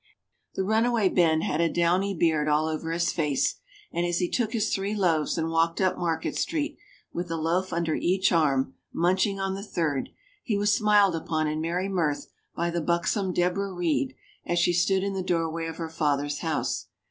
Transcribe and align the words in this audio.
The 0.55 0.63
runaway 0.63 1.09
Ben 1.09 1.41
had 1.41 1.61
a 1.61 1.69
downy 1.71 2.15
beard 2.15 2.47
all 2.47 2.65
over 2.67 2.89
his 2.91 3.11
face, 3.11 3.57
and 3.91 4.03
as 4.03 4.17
he 4.17 4.27
took 4.27 4.51
his 4.51 4.73
three 4.73 4.95
loaves 4.95 5.37
and 5.37 5.51
walked 5.51 5.79
up 5.79 5.95
Market 5.95 6.35
Street, 6.35 6.79
with 7.13 7.29
a 7.29 7.37
loaf 7.37 7.71
under 7.71 7.93
each 7.93 8.31
arm, 8.31 8.73
munching 8.91 9.39
on 9.39 9.53
the 9.53 9.61
third, 9.61 10.09
he 10.41 10.57
was 10.57 10.73
smiled 10.73 11.15
upon 11.15 11.45
in 11.45 11.61
merry 11.61 11.87
mirth 11.87 12.25
by 12.55 12.71
the 12.71 12.81
buxom 12.81 13.31
Deborah 13.31 13.71
Read, 13.73 14.15
as 14.43 14.57
she 14.57 14.73
stood 14.73 15.03
in 15.03 15.13
the 15.13 15.21
doorway 15.21 15.67
of 15.67 15.77
her 15.77 15.87
father's 15.87 16.39
house. 16.39 16.87